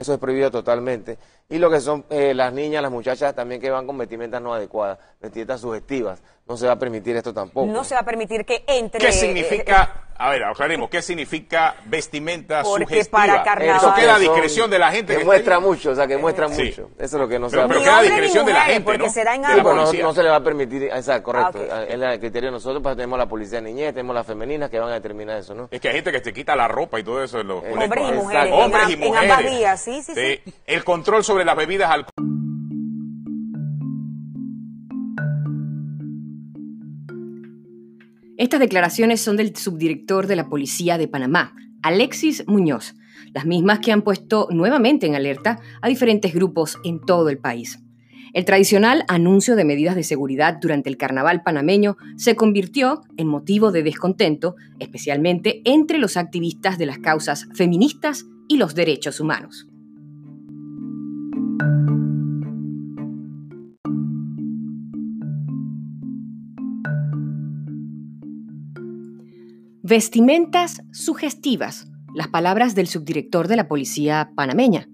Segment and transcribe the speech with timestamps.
[0.00, 1.18] Eso es prohibido totalmente.
[1.50, 4.54] Y lo que son eh, las niñas, las muchachas también que van con vestimentas no
[4.54, 6.22] adecuadas, vestimentas sugestivas.
[6.48, 7.70] No se va a permitir esto tampoco.
[7.70, 8.98] No se va a permitir que entre.
[8.98, 13.18] ¿Qué significa, a ver, aclaremos, qué significa vestimenta Porque sugestiva?
[13.18, 15.14] para carnaval- Eso queda a discreción de la gente.
[15.14, 16.62] Que que muestra está mucho, o sea, que muestra Sí.
[16.64, 16.90] mucho.
[16.98, 18.58] Eso es lo que no se Pero- va a pero queda a discreción de la
[18.58, 19.10] mujeres, gente, porque ¿no?
[19.12, 21.58] será en Sí, pues no, se le va a permitir, exacto, correcto.
[21.72, 21.88] Ah, ok.
[21.88, 24.78] Es el criterio de nosotros, pues tenemos la policía de niñez, tenemos las femeninas que
[24.78, 25.68] van a determinar eso, ¿no?
[25.70, 27.40] Es que hay gente que se quita la ropa y todo eso.
[27.40, 29.30] En los Hombres y mujeres, Hombres en y am- en mujeres.
[29.32, 30.52] ambas vías, sí, sí, sí.
[30.66, 32.49] El control sobre las bebidas alcohólicas.
[38.40, 42.94] Estas declaraciones son del subdirector de la Policía de Panamá, Alexis Muñoz,
[43.34, 47.80] las mismas que han puesto nuevamente en alerta a diferentes grupos en todo el país.
[48.32, 53.72] El tradicional anuncio de medidas de seguridad durante el carnaval panameño se convirtió en motivo
[53.72, 59.66] de descontento, especialmente entre los activistas de las causas feministas y los derechos humanos.
[69.90, 74.88] Vestimentas sugestivas, las palabras del subdirector de la Policía panameña.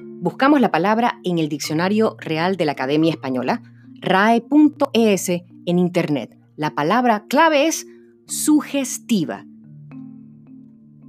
[0.00, 3.62] Buscamos la palabra en el Diccionario Real de la Academia Española,
[4.00, 6.36] rae.es en Internet.
[6.56, 7.86] La palabra clave es
[8.26, 9.46] sugestiva.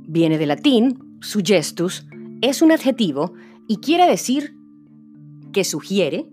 [0.08, 2.06] Viene del latín, suggestus,
[2.42, 3.34] es un adjetivo
[3.68, 4.56] y quiere decir
[5.52, 6.30] que sugiere,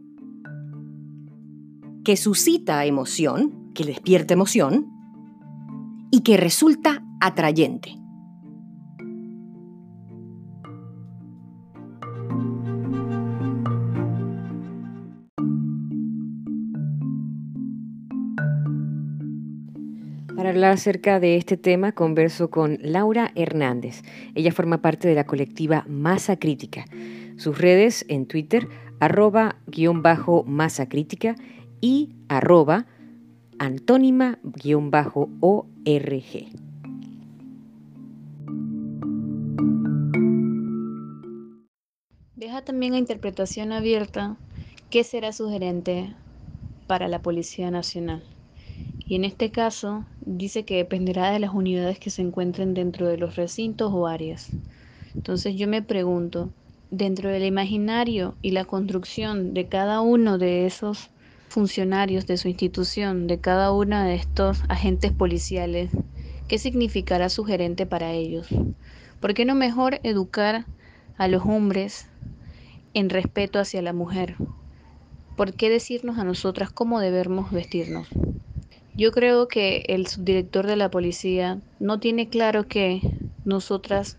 [2.05, 4.98] que suscita emoción, que despierta emoción,
[6.11, 7.99] y que resulta atrayente.
[20.37, 24.03] Para hablar acerca de este tema, converso con Laura Hernández.
[24.37, 26.85] Ella forma parte de la colectiva Masa Crítica.
[27.37, 28.69] Sus redes en Twitter,
[29.01, 31.35] arroba guion bajo masa crítica
[31.81, 32.87] y arroba
[33.59, 36.49] antónima guion bajo org.
[42.37, 44.37] Deja también a interpretación abierta
[44.91, 46.15] qué será sugerente
[46.87, 48.23] para la Policía Nacional.
[49.07, 53.19] Y en este caso dice que dependerá de las unidades que se encuentren dentro de
[53.19, 54.51] los recintos o áreas.
[55.15, 56.51] Entonces yo me pregunto,
[56.91, 61.11] dentro del imaginario y la construcción de cada uno de esos
[61.49, 65.91] funcionarios de su institución, de cada uno de estos agentes policiales,
[66.47, 68.49] ¿qué significará sugerente para ellos?
[69.21, 70.67] ¿Por qué no mejor educar
[71.17, 72.07] a los hombres
[72.95, 74.37] en respeto hacia la mujer?
[75.37, 78.09] ¿Por qué decirnos a nosotras cómo debemos vestirnos?
[78.97, 83.01] Yo creo que el subdirector de la policía no tiene claro que
[83.45, 84.19] nosotras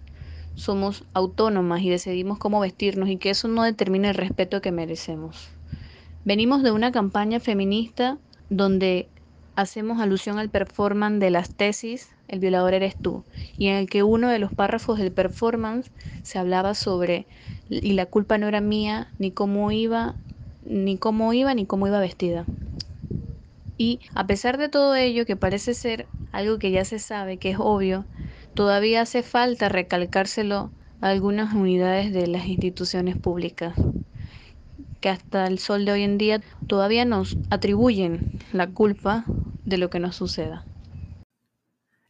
[0.55, 5.58] somos autónomas y decidimos cómo vestirnos y que eso no determina el respeto que merecemos.
[6.29, 8.19] Venimos de una campaña feminista
[8.49, 9.09] donde
[9.55, 13.25] hacemos alusión al performance de las tesis El violador eres tú,
[13.57, 15.91] y en el que uno de los párrafos del performance
[16.21, 17.25] se hablaba sobre
[17.67, 20.17] y la culpa no era mía, ni cómo iba,
[20.61, 22.45] ni cómo iba, ni cómo iba vestida.
[23.75, 27.49] Y a pesar de todo ello, que parece ser algo que ya se sabe, que
[27.49, 28.05] es obvio,
[28.53, 33.73] todavía hace falta recalcárselo a algunas unidades de las instituciones públicas,
[35.01, 39.25] que hasta el sol de hoy en día todavía nos atribuyen la culpa
[39.65, 40.65] de lo que nos suceda.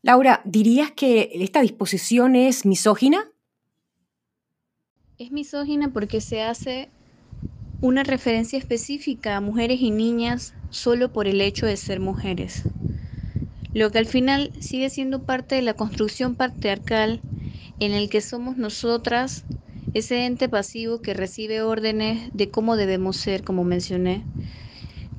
[0.01, 3.29] Laura, ¿dirías que esta disposición es misógina?
[5.17, 6.89] Es misógina porque se hace
[7.81, 12.63] una referencia específica a mujeres y niñas solo por el hecho de ser mujeres.
[13.73, 17.21] Lo que al final sigue siendo parte de la construcción patriarcal
[17.79, 19.45] en el que somos nosotras
[19.93, 24.29] ese ente pasivo que recibe órdenes de cómo debemos ser, como mencioné.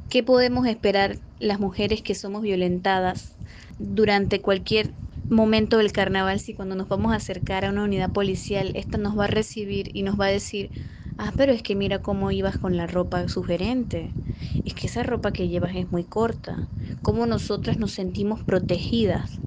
[0.09, 3.39] ¿Qué podemos esperar las mujeres que somos violentadas
[3.79, 4.97] durante cualquier
[5.29, 9.19] momento del carnaval si cuando nos vamos a acercar a una unidad policial, esta nos
[9.19, 10.73] va a recibir y nos va a decir,
[11.17, 14.17] ah, pero es que mira cómo ibas con la ropa sugerente,
[14.65, 16.71] es que esa ropa que llevas es muy corta,
[17.03, 19.43] cómo nosotras nos sentimos protegidas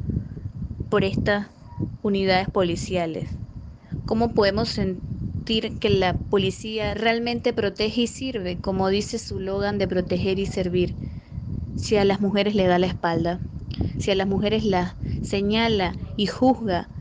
[0.89, 1.51] por estas
[2.01, 3.39] unidades policiales,
[4.05, 5.03] cómo podemos sentir
[5.45, 10.97] que la policía realmente protege y sirve, como dice su logan de proteger y servir,
[11.75, 13.49] si a las mujeres le da la espalda,
[13.97, 16.91] si a las mujeres las señala y juzga.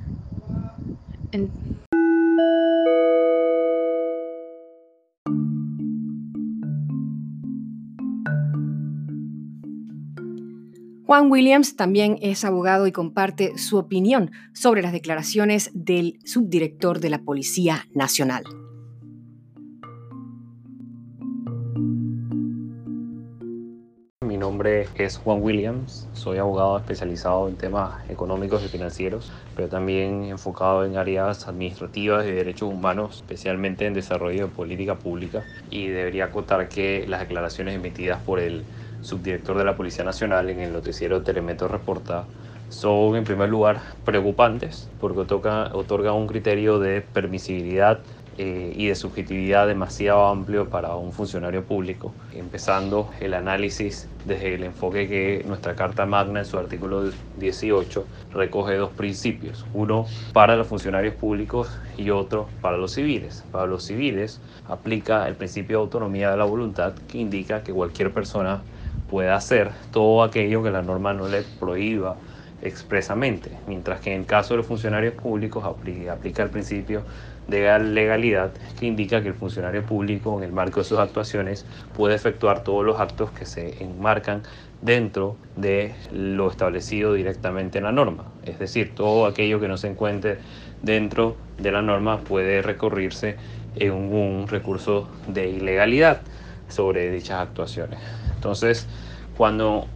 [11.12, 17.10] Juan Williams también es abogado y comparte su opinión sobre las declaraciones del subdirector de
[17.10, 18.44] la Policía Nacional.
[24.24, 30.24] Mi nombre es Juan Williams, soy abogado especializado en temas económicos y financieros, pero también
[30.24, 35.44] enfocado en áreas administrativas y derechos humanos, especialmente en desarrollo de política pública.
[35.68, 38.64] Y debería acotar que las declaraciones emitidas por el
[39.02, 42.24] subdirector de la Policía Nacional en el noticiero Telemetro Reporta
[42.68, 48.00] son en primer lugar preocupantes porque otorgan un criterio de permisibilidad
[48.38, 54.64] eh, y de subjetividad demasiado amplio para un funcionario público, empezando el análisis desde el
[54.64, 60.66] enfoque que nuestra Carta Magna en su artículo 18 recoge dos principios, uno para los
[60.66, 63.44] funcionarios públicos y otro para los civiles.
[63.52, 68.14] Para los civiles aplica el principio de autonomía de la voluntad que indica que cualquier
[68.14, 68.62] persona
[69.12, 72.16] puede hacer todo aquello que la norma no le prohíba
[72.62, 77.02] expresamente, mientras que en el caso de los funcionarios públicos aplica el principio
[77.46, 82.14] de legalidad que indica que el funcionario público en el marco de sus actuaciones puede
[82.14, 84.44] efectuar todos los actos que se enmarcan
[84.80, 88.24] dentro de lo establecido directamente en la norma.
[88.46, 90.38] Es decir, todo aquello que no se encuentre
[90.80, 93.36] dentro de la norma puede recurrirse
[93.76, 96.22] en un recurso de ilegalidad
[96.68, 98.21] sobre dichas actuaciones.
[98.42, 98.88] Entonces,
[99.36, 99.86] cuando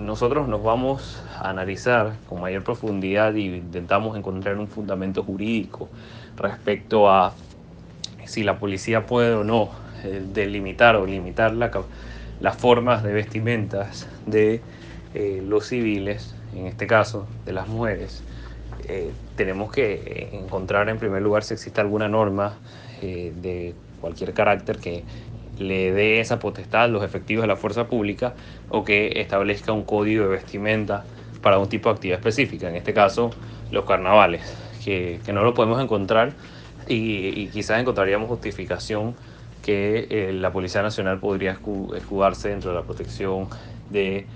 [0.00, 5.88] nosotros nos vamos a analizar con mayor profundidad y intentamos encontrar un fundamento jurídico
[6.36, 7.34] respecto a
[8.24, 9.70] si la policía puede o no
[10.04, 14.60] eh, delimitar o limitar las formas de vestimentas de
[15.12, 18.22] eh, los civiles, en este caso de las mujeres,
[18.86, 22.54] eh, tenemos que encontrar en primer lugar si existe alguna norma
[23.02, 25.04] de cualquier carácter que
[25.58, 28.34] le dé esa potestad a los efectivos de la fuerza pública
[28.68, 31.04] o que establezca un código de vestimenta
[31.42, 33.30] para un tipo de actividad específica, en este caso
[33.70, 34.42] los carnavales,
[34.84, 36.32] que, no lo podemos encontrar
[36.88, 39.14] y, quizás encontraríamos justificación
[39.62, 41.58] que eh, la Policía Nacional podría
[41.96, 43.48] escudarse dentro de la protección
[43.90, 44.26] de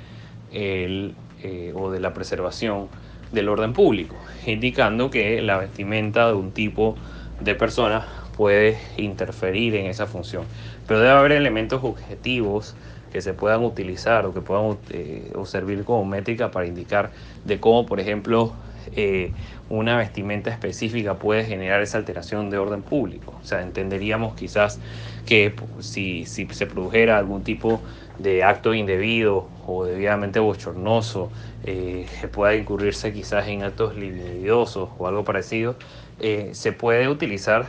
[0.52, 2.88] el, eh, o de la preservación
[3.31, 6.96] del orden público, indicando que la vestimenta de un tipo
[7.40, 8.06] de persona
[8.41, 10.45] puede interferir en esa función.
[10.87, 12.75] Pero debe haber elementos objetivos
[13.13, 17.11] que se puedan utilizar o que puedan eh, servir como métrica para indicar
[17.45, 18.55] de cómo, por ejemplo,
[18.97, 19.35] eh,
[19.69, 23.35] una vestimenta específica puede generar esa alteración de orden público.
[23.43, 24.81] O sea, entenderíamos quizás
[25.27, 27.83] que si, si se produjera algún tipo
[28.19, 31.31] de acto indebido o debidamente bochornoso,
[31.65, 35.77] eh, pueda incurrirse quizás en actos libidosos o algo parecido,
[36.21, 37.67] eh, se puede utilizar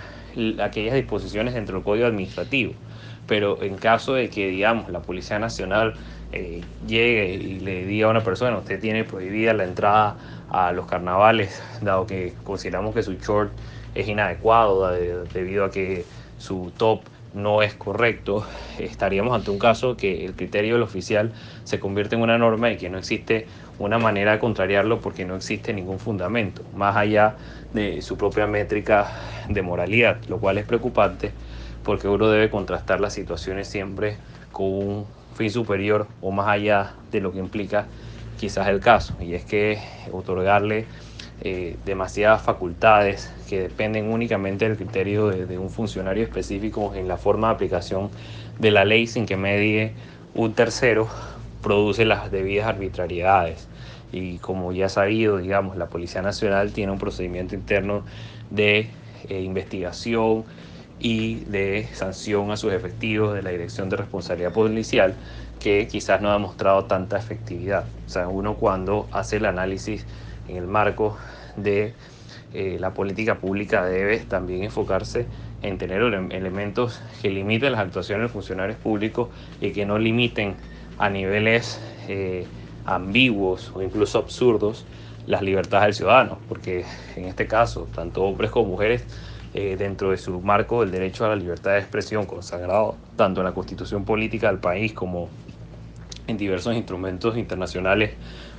[0.61, 2.73] aquellas disposiciones dentro del código administrativo.
[3.27, 5.93] Pero en caso de que, digamos, la Policía Nacional
[6.31, 10.17] eh, llegue y le diga a una persona, usted tiene prohibida la entrada
[10.49, 13.51] a los carnavales, dado que consideramos que su short
[13.95, 14.89] es inadecuado
[15.33, 16.05] debido a que
[16.37, 17.01] su top
[17.33, 18.45] no es correcto,
[18.79, 21.31] estaríamos ante un caso que el criterio del oficial
[21.63, 23.47] se convierte en una norma y que no existe
[23.79, 27.35] una manera de contrariarlo porque no existe ningún fundamento, más allá
[27.73, 29.11] de su propia métrica
[29.49, 31.31] de moralidad, lo cual es preocupante
[31.83, 34.17] porque uno debe contrastar las situaciones siempre
[34.51, 37.87] con un fin superior o más allá de lo que implica
[38.39, 39.79] quizás el caso, y es que
[40.11, 40.85] otorgarle
[41.41, 47.49] eh, demasiadas facultades que dependen únicamente del criterio de, un funcionario específico en la forma
[47.49, 48.09] de aplicación
[48.59, 49.93] de la ley sin que medie
[50.33, 51.07] un tercero,
[51.61, 53.67] produce las debidas arbitrariedades.
[54.11, 58.03] Y como ya sabido, digamos, la Policía Nacional tiene un procedimiento interno
[58.49, 58.89] de
[59.29, 60.45] eh, investigación
[60.99, 65.15] y de sanción a sus efectivos de la Dirección de Responsabilidad Policial
[65.59, 67.85] que quizás no ha mostrado tanta efectividad.
[68.05, 70.05] O sea, uno cuando hace el análisis
[70.47, 71.17] en el marco
[71.55, 71.93] de
[72.53, 75.27] eh, la política pública debe también enfocarse
[75.61, 80.55] en tener elementos que limiten las actuaciones de funcionarios públicos y que no limiten
[80.97, 82.47] a niveles eh,
[82.85, 84.85] ambiguos o incluso absurdos
[85.27, 86.85] las libertades del ciudadano, porque
[87.15, 89.05] en este caso, tanto hombres como mujeres,
[89.53, 93.45] eh, dentro de su marco del derecho a la libertad de expresión consagrado tanto en
[93.45, 95.27] la constitución política del país como
[96.27, 98.11] en diversos instrumentos internacionales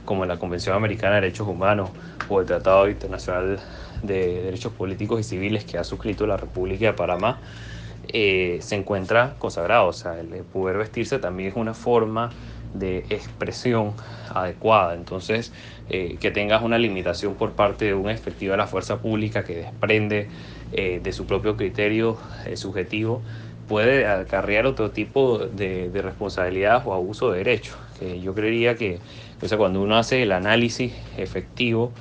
[0.04, 1.90] como la Convención Americana de Derechos Humanos
[2.28, 3.58] o el Tratado Internacional
[4.02, 7.38] de Derechos Políticos y Civiles que ha suscrito la República de Panamá,
[8.08, 9.86] eh, se encuentra consagrado.
[9.86, 12.30] O sea, el poder vestirse también es una forma
[12.74, 13.94] de expresión
[14.30, 14.94] adecuada.
[14.94, 15.52] Entonces,
[15.88, 19.56] eh, que tengas una limitación por parte de un efectivo de la fuerza pública que
[19.56, 20.28] desprende
[20.72, 22.18] eh, de su propio criterio
[22.54, 23.22] subjetivo,
[23.68, 27.76] puede acarrear otro tipo de, responsabilidad o abuso de derecho.
[28.22, 28.98] yo creería que
[29.42, 31.92] o sea, cuando uno hace el análisis efectivo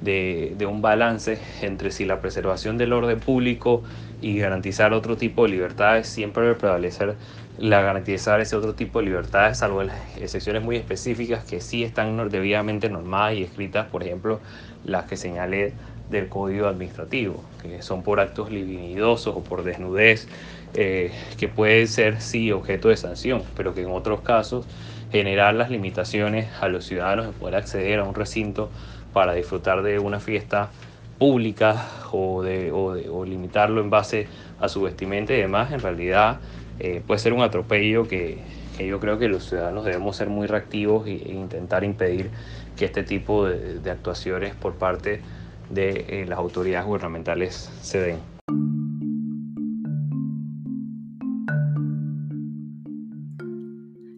[0.00, 3.82] de, un balance entre si la preservación del orden público
[4.22, 7.16] y garantizar otro tipo de libertades siempre debe prevalecer
[7.58, 12.28] la garantizar ese otro tipo de libertades, salvo las excepciones muy específicas que sí están
[12.28, 14.40] debidamente normadas y escritas, por ejemplo,
[14.84, 15.72] las que señalé
[16.10, 20.28] del código administrativo, que son por actos libidinosos o por desnudez,
[20.74, 24.66] eh, que pueden ser sí objeto de sanción, pero que en otros casos
[25.10, 28.70] generar las limitaciones a los ciudadanos de poder acceder a un recinto
[29.12, 30.70] para disfrutar de una fiesta
[31.18, 34.28] pública o, de, o, limitarlo en base
[34.60, 36.38] a su vestimenta y demás, en realidad
[36.78, 38.38] eh, puede ser un atropello que,
[38.78, 42.30] yo creo que los ciudadanos debemos ser muy reactivos e, intentar impedir
[42.76, 45.22] que este tipo de, actuaciones por parte
[45.70, 48.18] de eh, las autoridades gubernamentales se den.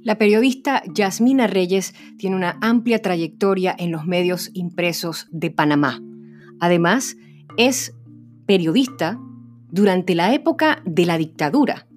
[0.03, 6.01] La periodista Yasmina Reyes tiene una amplia trayectoria en los medios impresos de Panamá.
[6.61, 7.17] Además,
[7.59, 7.95] es
[8.47, 9.21] periodista
[9.71, 11.88] durante la época de la dictadura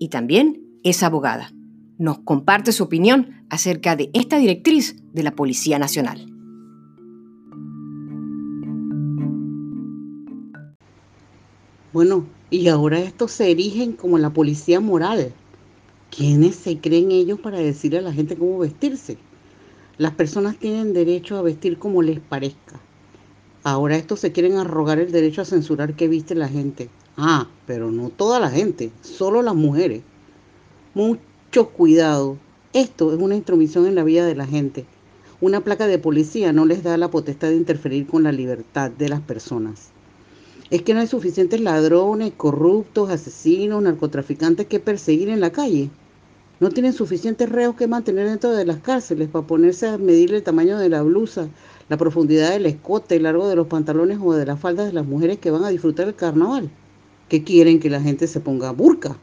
[0.00, 1.52] y también es abogada.
[1.96, 6.26] Nos comparte su opinión acerca de esta directriz de la Policía Nacional.
[11.92, 15.32] Bueno, y ahora estos se erigen como la policía moral
[16.10, 19.16] ¿Quiénes se creen ellos para decirle a la gente cómo vestirse?
[19.96, 22.80] Las personas tienen derecho a vestir como les parezca.
[23.62, 26.88] Ahora estos se quieren arrogar el derecho a censurar qué viste la gente.
[27.16, 30.02] Ah, pero no toda la gente, solo las mujeres.
[30.94, 32.38] Mucho cuidado.
[32.72, 34.86] Esto es una intromisión en la vida de la gente.
[35.42, 39.08] Una placa de policía no les da la potestad de interferir con la libertad de
[39.08, 39.90] las personas.
[40.70, 45.90] Es que no hay suficientes ladrones, corruptos, asesinos, narcotraficantes que perseguir en la calle.
[46.60, 50.42] No tienen suficientes reos que mantener dentro de las cárceles para ponerse a medir el
[50.42, 51.48] tamaño de la blusa,
[51.90, 55.04] la profundidad del escote, el largo de los pantalones o de las faldas de las
[55.04, 56.70] mujeres que van a disfrutar el carnaval.
[57.28, 59.16] Que quieren que la gente se ponga burka.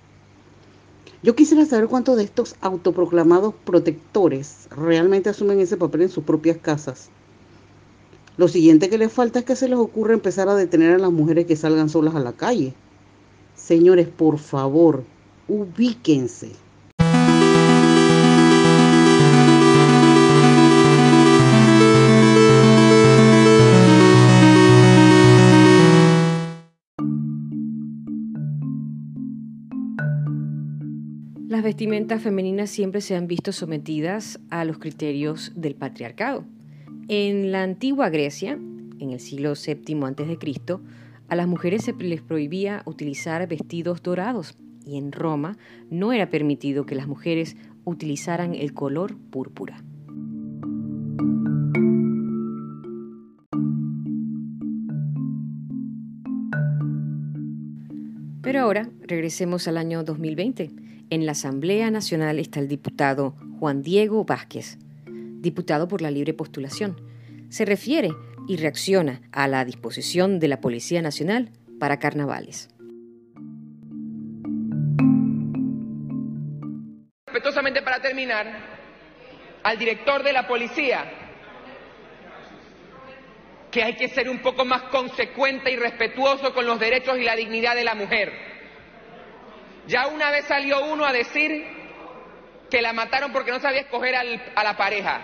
[1.24, 6.58] Yo quisiera saber cuántos de estos autoproclamados protectores realmente asumen ese papel en sus propias
[6.58, 7.10] casas.
[8.36, 11.12] Lo siguiente que les falta es que se les ocurra empezar a detener a las
[11.14, 12.74] mujeres que salgan solas a la calle.
[13.56, 15.06] Señores, por favor,
[15.48, 16.52] ubíquense.
[31.68, 36.46] Vestimentas femeninas siempre se han visto sometidas a los criterios del patriarcado.
[37.10, 40.80] En la antigua Grecia, en el siglo VII a.C.,
[41.28, 44.56] a las mujeres se les prohibía utilizar vestidos dorados
[44.86, 45.58] y en Roma
[45.90, 49.84] no era permitido que las mujeres utilizaran el color púrpura.
[58.42, 64.26] Pero ahora regresemos al año 2020 en la Asamblea Nacional está el diputado Juan Diego
[64.26, 67.00] Vázquez, diputado por la libre postulación.
[67.50, 68.12] Se refiere
[68.48, 72.70] y reacciona a la disposición de la Policía Nacional para carnavales.
[77.28, 78.78] Respetuosamente para terminar,
[79.64, 81.06] al director de la policía,
[83.72, 87.36] que hay que ser un poco más consecuente y respetuoso con los derechos y la
[87.36, 88.47] dignidad de la mujer
[89.88, 91.66] ya una vez salió uno a decir
[92.70, 95.22] que la mataron porque no sabía escoger a la pareja.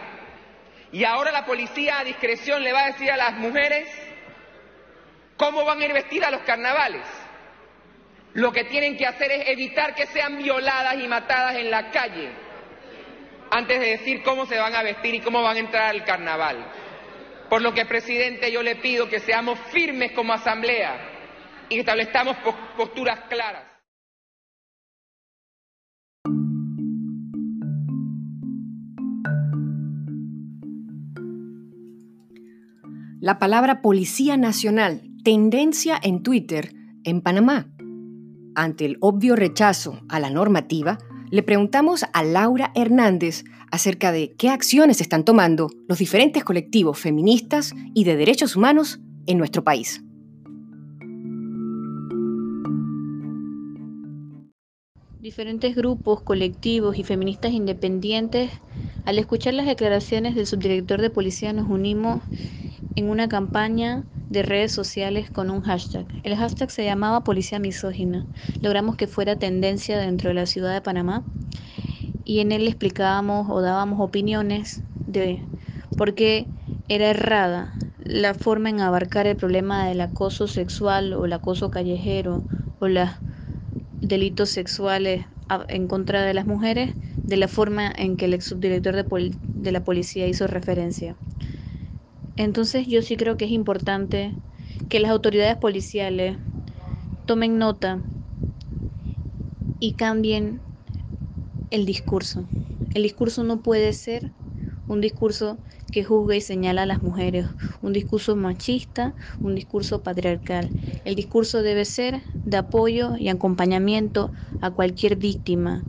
[0.92, 3.90] Y ahora la policía a discreción le va a decir a las mujeres
[5.38, 7.06] cómo van a ir vestidas a los carnavales.
[8.34, 12.32] Lo que tienen que hacer es evitar que sean violadas y matadas en la calle
[13.52, 16.66] antes de decir cómo se van a vestir y cómo van a entrar al carnaval.
[17.50, 21.10] Por lo que, presidente, yo le pido que seamos firmes como asamblea
[21.70, 22.38] y que establezcamos
[22.76, 23.73] posturas claras.
[33.24, 36.76] La palabra Policía Nacional, tendencia en Twitter
[37.06, 37.72] en Panamá.
[38.54, 40.98] Ante el obvio rechazo a la normativa,
[41.32, 47.74] le preguntamos a Laura Hernández acerca de qué acciones están tomando los diferentes colectivos feministas
[47.94, 50.04] y de derechos humanos en nuestro país.
[55.34, 58.52] Diferentes grupos, colectivos y feministas independientes,
[59.04, 62.22] al escuchar las declaraciones del subdirector de policía, nos unimos
[62.94, 66.06] en una campaña de redes sociales con un hashtag.
[66.22, 68.28] El hashtag se llamaba Policía Misógina.
[68.62, 71.26] Logramos que fuera tendencia dentro de la ciudad de Panamá
[72.24, 75.42] y en él explicábamos o dábamos opiniones de
[75.98, 76.52] por qué
[76.88, 82.46] era errada la forma en abarcar el problema del acoso sexual o el acoso callejero
[82.78, 83.10] o los
[84.04, 85.28] delitos sexuales
[85.70, 89.72] en contra de las mujeres de la forma en que el ex subdirector de, de
[89.72, 91.18] la policía hizo referencia.
[92.36, 94.40] Entonces yo sí creo que es importante
[94.88, 96.38] que las autoridades policiales
[97.26, 98.10] tomen nota
[99.80, 100.66] y cambien
[101.70, 102.50] el discurso.
[102.90, 104.34] El discurso no puede ser
[104.88, 107.48] un discurso que juzga y señala a las mujeres,
[107.82, 110.74] un discurso machista, un discurso patriarcal.
[111.04, 114.32] El discurso debe ser de apoyo y acompañamiento
[114.62, 115.84] a cualquier víctima,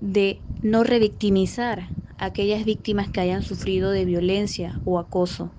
[0.00, 1.88] de no revictimizar
[2.18, 5.52] a aquellas víctimas que hayan sufrido de violencia o acoso.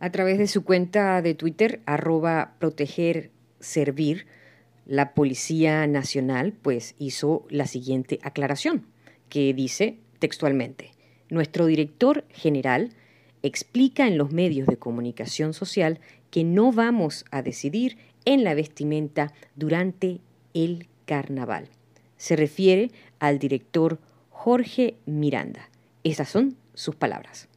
[0.00, 3.30] A través de su cuenta de Twitter, arroba proteger
[3.60, 4.26] servir,
[4.86, 8.86] la Policía Nacional pues hizo la siguiente aclaración,
[9.28, 10.92] que dice textualmente,
[11.28, 12.94] nuestro director general
[13.42, 19.32] explica en los medios de comunicación social que no vamos a decidir en la vestimenta
[19.56, 20.20] durante
[20.54, 21.68] el carnaval.
[22.16, 23.98] Se refiere al director
[24.30, 25.68] Jorge Miranda.
[26.04, 27.48] Esas son sus palabras.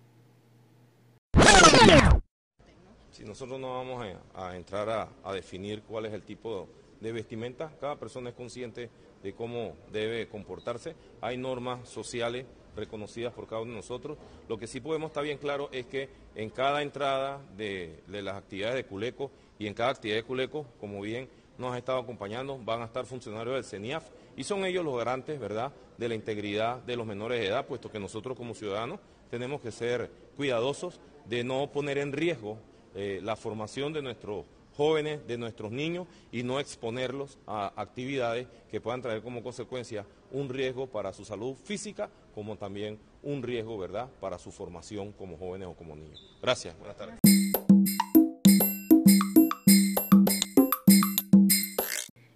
[3.11, 4.03] Si nosotros no vamos
[4.33, 6.67] a, entrar a, definir cuál es el tipo
[6.99, 8.89] de vestimenta, cada persona es consciente
[9.21, 10.95] de cómo debe comportarse.
[11.21, 14.17] Hay normas sociales reconocidas por cada uno de nosotros.
[14.47, 18.75] Lo que sí podemos estar bien claro es que en cada entrada de, las actividades
[18.75, 19.29] de Culeco
[19.61, 23.05] y en cada actividad de Culeco, como bien nos ha estado acompañando, van a estar
[23.05, 27.39] funcionarios del CENIAF y son ellos los garantes, ¿verdad?, de la integridad de los menores
[27.39, 28.99] de edad, puesto que nosotros como ciudadanos
[29.29, 30.99] tenemos que ser cuidadosos
[31.29, 32.57] de no poner en riesgo
[32.95, 38.81] eh, la formación de nuestros jóvenes, de nuestros niños y no exponerlos a actividades que
[38.81, 44.09] puedan traer como consecuencia un riesgo para su salud física como también un riesgo, ¿verdad?,
[44.19, 46.35] para su formación como jóvenes o como niños.
[46.41, 47.20] Gracias, buenas tardes.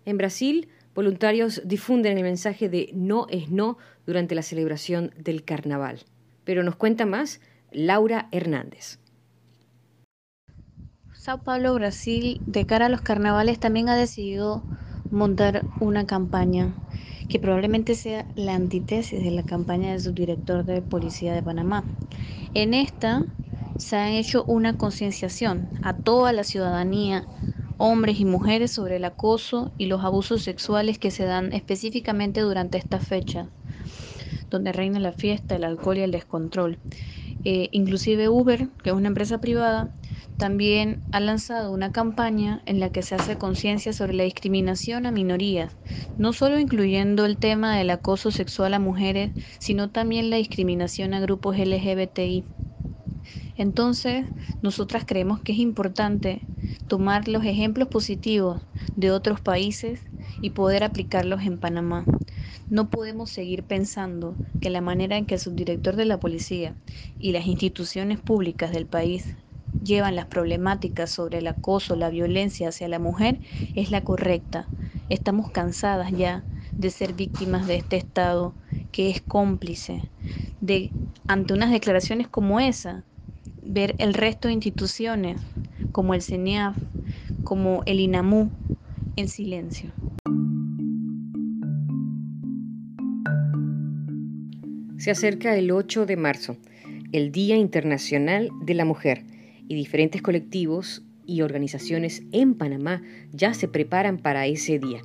[0.06, 6.04] En Brasil, voluntarios difunden el mensaje de no es no durante la celebración del carnaval.
[6.44, 7.42] Pero nos cuenta más
[7.72, 9.00] Laura Hernández.
[11.14, 14.64] Sao Paulo, Brasil, de cara a los carnavales, también ha decidido
[15.10, 16.76] montar una campaña
[17.30, 21.84] que probablemente sea la antítesis de la campaña del subdirector de Policía de Panamá.
[22.54, 23.26] En esta
[23.78, 27.26] se ha hecho una concienciación a toda la ciudadanía,
[27.78, 32.78] hombres y mujeres, sobre el acoso y los abusos sexuales que se dan específicamente durante
[32.78, 33.50] esta fecha,
[34.50, 36.80] donde reina la fiesta, el alcohol y el descontrol.
[37.44, 39.96] Eh, inclusive Uber, que es una empresa privada,
[40.38, 45.12] también ha lanzado una campaña en la que se hace conciencia sobre la discriminación a
[45.12, 45.78] minorías,
[46.18, 51.22] no solo incluyendo el tema del acoso sexual a mujeres, sino también la discriminación a
[51.22, 52.50] grupos LGBTI.
[53.56, 54.26] Entonces,
[54.62, 56.50] nosotras creemos que es importante
[56.88, 58.62] tomar los ejemplos positivos
[58.96, 60.02] de otros países
[60.42, 62.06] y poder aplicarlos en Panamá.
[62.70, 66.76] No podemos seguir pensando que la manera en que el subdirector de la policía
[67.20, 69.36] y las instituciones públicas del país
[69.80, 73.40] llevan las problemáticas sobre el acoso, la violencia hacia la mujer
[73.76, 74.72] es la correcta.
[75.10, 76.46] Estamos cansadas ya
[76.78, 78.56] de ser víctimas de este Estado
[78.92, 80.04] que es cómplice,
[80.60, 80.94] de
[81.28, 83.06] ante unas declaraciones como esa,
[83.62, 85.42] ver el resto de instituciones
[85.96, 86.76] como el CENIAF,
[87.46, 88.52] como el INAMU,
[89.16, 89.94] en silencio.
[94.98, 96.58] Se acerca el 8 de marzo,
[97.14, 99.24] el Día Internacional de la Mujer
[99.70, 105.00] y diferentes colectivos y organizaciones en Panamá ya se preparan para ese día.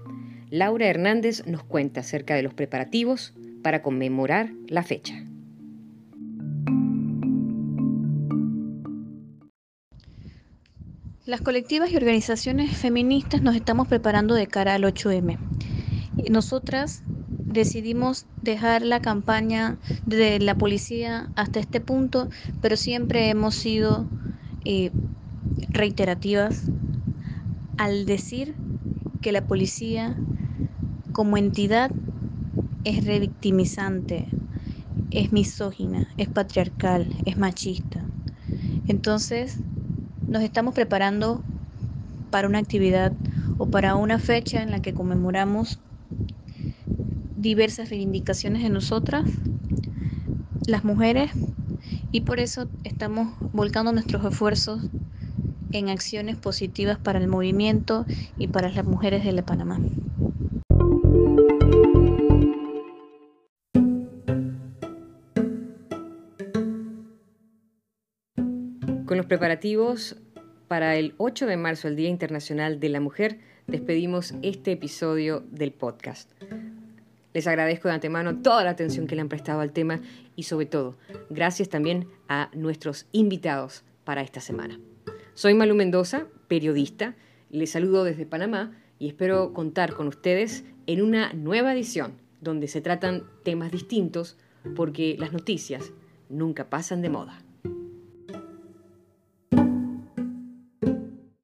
[0.50, 5.22] Laura Hernández nos cuenta acerca de los preparativos para conmemorar la fecha.
[11.30, 15.38] Las colectivas y organizaciones feministas nos estamos preparando de cara al 8M.
[16.28, 17.04] Nosotras
[17.46, 22.28] decidimos dejar la campaña de la policía hasta este punto,
[22.60, 24.08] pero siempre hemos sido
[24.64, 24.90] eh,
[25.72, 26.64] reiterativas
[27.76, 28.56] al decir
[29.20, 30.16] que la policía
[31.12, 31.92] como entidad
[32.82, 34.30] es revictimizante,
[35.12, 38.04] es misógina, es patriarcal, es machista.
[38.88, 39.60] Entonces,
[40.30, 41.46] nos estamos preparando
[42.30, 43.16] para una actividad
[43.58, 45.82] o para una fecha en la que conmemoramos
[47.34, 49.28] diversas reivindicaciones de nosotras,
[50.66, 51.32] las mujeres,
[52.10, 54.90] y por eso estamos volcando nuestros esfuerzos
[55.72, 58.06] en acciones positivas para el movimiento
[58.38, 59.86] y para las mujeres de la Panamá.
[69.10, 70.14] Con los preparativos
[70.68, 75.72] para el 8 de marzo, el Día Internacional de la Mujer, despedimos este episodio del
[75.72, 76.30] podcast.
[77.34, 80.00] Les agradezco de antemano toda la atención que le han prestado al tema
[80.36, 80.96] y sobre todo,
[81.28, 84.78] gracias también a nuestros invitados para esta semana.
[85.34, 87.16] Soy Malu Mendoza, periodista,
[87.50, 92.80] les saludo desde Panamá y espero contar con ustedes en una nueva edición donde se
[92.80, 94.38] tratan temas distintos
[94.76, 95.90] porque las noticias
[96.28, 97.42] nunca pasan de moda.